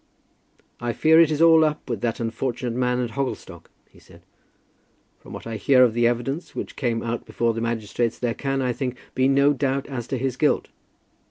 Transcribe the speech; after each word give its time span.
"I 0.79 0.93
fear 0.93 1.19
it 1.21 1.29
is 1.29 1.43
all 1.43 1.63
up 1.63 1.87
with 1.87 2.01
that 2.01 2.19
unfortunate 2.19 2.73
man 2.73 2.99
at 3.03 3.11
Hogglestock," 3.11 3.69
he 3.87 3.99
said. 3.99 4.23
"From 5.19 5.31
what 5.31 5.45
I 5.45 5.57
hear 5.57 5.83
of 5.83 5.93
the 5.93 6.07
evidence 6.07 6.55
which 6.55 6.75
came 6.75 7.03
out 7.03 7.23
before 7.23 7.53
the 7.53 7.61
magistrates, 7.61 8.17
there 8.17 8.33
can, 8.33 8.63
I 8.63 8.73
think, 8.73 8.97
be 9.13 9.27
no 9.27 9.53
doubt 9.53 9.85
as 9.85 10.07
to 10.07 10.17
his 10.17 10.37
guilt. 10.37 10.69